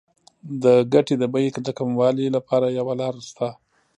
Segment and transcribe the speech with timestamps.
[0.63, 3.47] د ګټې د بیې د کموالي لپاره یوه لار شته